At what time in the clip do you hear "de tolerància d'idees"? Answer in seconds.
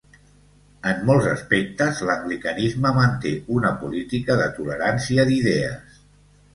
4.45-6.07